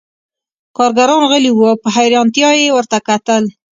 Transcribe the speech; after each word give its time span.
کارګران 0.77 1.21
غلي 1.29 1.51
وو 1.53 1.65
او 1.71 1.81
په 1.83 1.89
حیرانتیا 1.95 2.49
یې 2.59 2.73
ورته 2.77 2.97
کتل 3.07 3.43